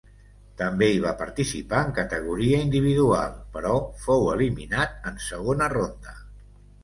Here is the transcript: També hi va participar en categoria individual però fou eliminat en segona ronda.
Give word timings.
També 0.59 0.85
hi 0.93 1.01
va 1.01 1.09
participar 1.17 1.81
en 1.87 1.91
categoria 1.97 2.61
individual 2.69 3.37
però 3.57 3.75
fou 4.05 4.27
eliminat 4.37 5.07
en 5.11 5.19
segona 5.27 5.69
ronda. 5.77 6.17